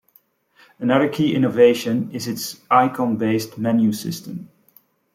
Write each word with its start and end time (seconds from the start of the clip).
Another 0.79 1.07
key 1.07 1.35
innovation 1.35 2.09
is 2.11 2.27
its 2.27 2.59
icon-based 2.71 3.59
menu 3.59 3.93
system. 3.93 4.49